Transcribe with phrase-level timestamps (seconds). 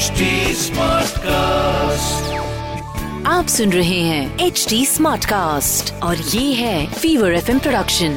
[0.00, 0.26] HD
[0.58, 2.28] Smartcast.
[3.26, 8.14] आप सुन रहे हैं एच डी स्मार्ट कास्ट और ये है फीवर एफएम प्रोडक्शन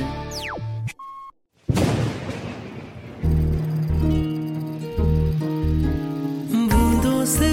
[6.72, 7.52] बूंदों से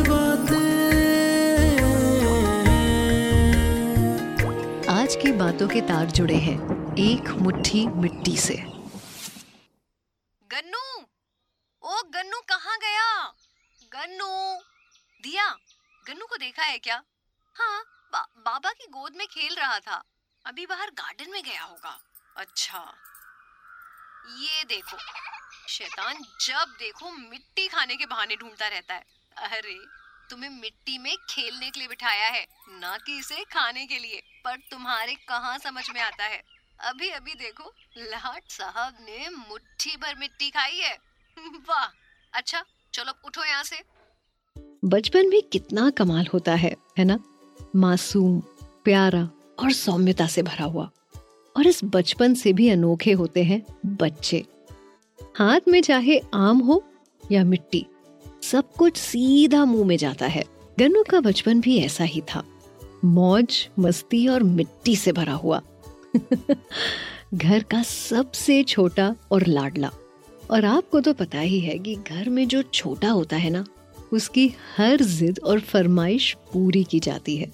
[4.91, 6.59] आज की बातों के तार जुड़े हैं
[6.99, 8.57] एक मुट्ठी मिट्टी से।
[10.51, 10.87] गन्नू
[11.83, 13.09] ओ गन्नू कहाँ गया?
[13.93, 14.63] गन्नू।
[15.23, 15.59] दिया
[16.07, 17.03] गन्नू को देखा है क्या?
[17.57, 17.83] हाँ
[18.13, 20.05] बा, बाबा की गोद में खेल रहा था।
[20.47, 22.01] अभी बाहर गार्डन में गया होगा।
[22.37, 22.95] अच्छा।
[24.39, 24.97] ये देखो
[25.69, 29.05] शैतान जब देखो मिट्टी खाने के बहाने ढूंढता रहता है।
[29.37, 29.87] अरे
[30.31, 34.57] तुम्हें मिट्टी में खेलने के लिए बिठाया है ना कि इसे खाने के लिए। पर
[34.57, 36.43] तुम्हारे कहाँ समझ में आता है?
[36.81, 40.99] अभी अभी देखो लाट साहब ने मुट्ठी भर मिट्टी खाई है।
[41.69, 41.87] वाह!
[42.33, 43.77] अच्छा चलो उठो यहाँ से।
[44.85, 47.19] बचपन में कितना कमाल होता है है ना?
[47.77, 48.41] मासूम,
[48.85, 50.91] प्यारा और सौम्यता से भरा हुआ।
[51.57, 54.47] और इस बचपन से भी अनोखे होते हैं बच्चे।
[55.37, 56.85] हाथ में चाहे आम हो
[57.33, 57.87] या मिट्टी,
[58.43, 60.45] सब कुछ सीधा मुँह में जाता है।
[60.79, 62.45] गन्नू का बचपन भी ऐसा ही था।
[63.05, 65.63] मौज, मस्ती और मिट्टी से भरा हुआ।
[67.35, 69.91] घर का सबसे छोटा और लाडला।
[70.51, 73.65] और आपको तो पता ही है कि घर में जो छोटा होता है ना,
[74.13, 77.51] उसकी हर जिद और फरमाइश पूरी की जाती है।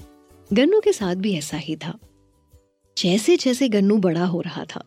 [0.53, 1.99] गन्नू के साथ भी ऐसा ही था।
[2.97, 4.85] जैसे जैसे गन्नू बड़ा हो रहा था,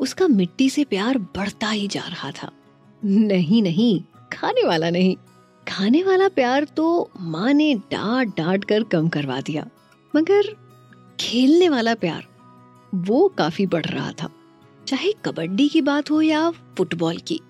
[0.00, 2.50] उसका मिट्टी से प्यार बढ़ता ही जा रहा था।
[3.04, 4.00] नहीं नहीं,
[4.32, 5.16] खाने वाला नहीं।
[5.68, 9.66] खाने वाला प्यार तो माँ ने डांट डांट कर कम करवा दिया,
[10.16, 10.54] मगर
[11.20, 12.24] खेलने वाला प्यार,
[12.94, 14.28] वो काफ़ी बढ़ रहा था।
[14.86, 17.40] चाहे कबड्डी की बात हो या फुटबॉल की,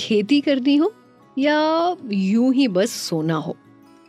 [0.00, 0.92] खेती करनी हो
[1.36, 3.56] या यूँ ही बस सोना हो,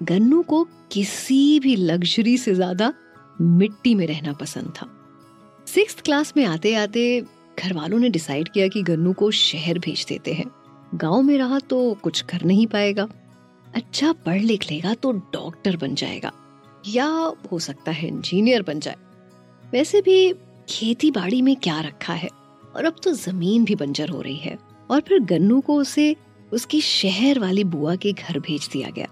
[0.02, 2.94] गन्नू को किसी भी लग्जरी से ज़्यादा
[3.40, 4.88] मिट्टी में रहना पसंद था।
[5.68, 7.22] सिक्स क्लास में आते आते
[7.58, 10.46] घर वालों ने डिसाइड किया कि गन्नू को शहर भेज देते हैं।
[10.96, 13.08] गाँव में रहा तो कुछ कर नहीं पाएगा।
[13.68, 16.32] अच्छा पढ़ लिख लेगा तो डॉक्टर बन जाएगा,
[16.88, 17.08] या
[17.52, 18.96] हो सकता है इंजीनियर बन जाए।
[19.64, 20.34] वैसे भी
[20.70, 22.30] खेती बाड़ी में क्या रखा है?
[22.78, 24.58] और अब तो ज़मीन भी बंजर हो रही है।
[24.90, 26.16] और फिर गन्नू को उसे
[26.52, 29.08] उसकी शहर वाली बुआ के घर भेज दिया गया,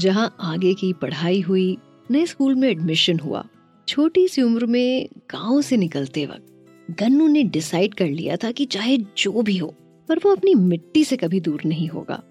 [0.00, 1.76] जहाँ आगे की पढ़ाई हुई,
[2.10, 3.44] नए स्कूल में एडमिशन हुआ।
[3.88, 6.44] छोटी सी उम्र में गाँव से निकलते वक्त
[6.98, 9.74] गन्नू ने डिसाइड कर लिया था कि चाहे जो भी हो,
[10.08, 12.22] पर वो अपनी मिट्टी से कभी दूर नहीं होगा।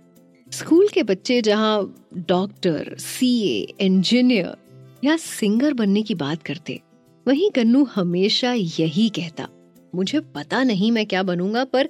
[0.51, 1.93] स्कूल के बच्चे जहाँ
[2.29, 4.55] डॉक्टर सीए इंजीनियर
[5.03, 6.79] या सिंगर बनने की बात करते,
[7.25, 9.47] वहीं गन्नू हमेशा यही कहता
[9.95, 11.89] मुझे पता नहीं मैं क्या बनूँगा, पर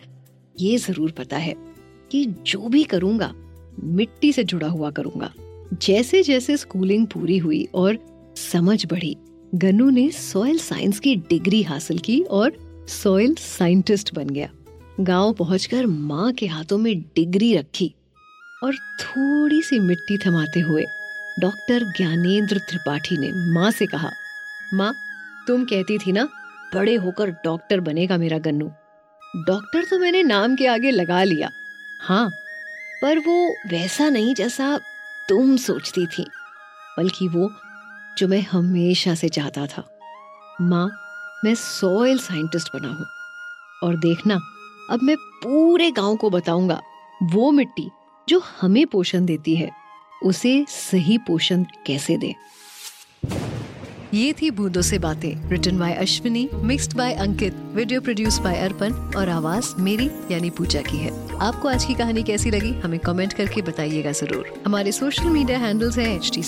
[0.56, 1.56] ये ज़रूर पता है
[2.12, 3.31] कि जो भी करूँगा,
[3.84, 5.31] मिट्टी से जुड़ा हुआ करूँगा।
[5.81, 7.97] जैसे जैसे स्कूलिंग पूरी हुई और
[8.52, 9.16] समझ बढ़ी,
[9.56, 12.58] गन्नू ने सॉइल साइंस की डिग्री हासिल की और
[12.90, 14.50] सॉइल साइंटिस्ट बन गया।
[15.00, 17.94] गाँव पहुंचकर माँ के हाथों में डिग्री रखी
[18.64, 20.85] और थोड़ी सी मिट्टी थमाते हुए
[21.40, 24.09] डॉक्टर ज्ञानेंद्र त्रिपाठी ने माँ से कहा,
[24.74, 24.94] माँ,
[25.47, 26.28] तुम कहती थी ना
[26.73, 28.67] बड़े होकर डॉक्टर बनेगा मेरा गन्नू।
[29.47, 31.50] डॉक्टर तो मैंने नाम के आगे लगा लिया।
[32.01, 32.29] हाँ
[33.01, 34.78] पर वो वैसा नहीं जैसा
[35.29, 36.25] तुम सोचती थी,
[36.97, 37.50] बल्कि वो
[38.17, 39.83] जो मैं हमेशा से चाहता था।
[40.61, 40.88] माँ,
[41.45, 43.05] मैं सॉइल साइंटिस्ट बना हूँ।
[43.84, 44.39] और देखना,
[44.89, 46.81] अब मैं पूरे गाँव को बताऊँगा,
[47.23, 47.89] वो मिट्टी
[48.28, 49.69] जो हमें पोषण देती है,
[50.23, 52.34] उसे सही पोषण कैसे दें?
[54.13, 58.94] ये थी बूंदों से बातें written by Ashwini mixed by Ankit video produce by Arpan,
[59.18, 63.34] और आवाज़ मेरी, यानी पूजा की है। आपको आज की कहानी कैसी लगी, हमें कमेंट
[63.34, 66.41] करके बताइएगा ज़रूर। हमारे सोशल मीडिया हैंडल्स हैं एच टी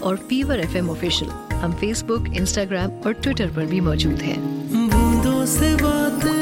[0.00, 4.40] और फीवर एफ़ एम ऑफिशियल हम फेसबुक इंस्टाग्राम और ट्विटर पर भी मौजूद हैं।
[4.88, 6.41] बूंदों से बातें।